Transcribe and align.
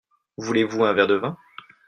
Voulez-vous 0.39 0.83
un 0.83 0.93
verre 0.93 1.05
de 1.05 1.13
vin? 1.13 1.37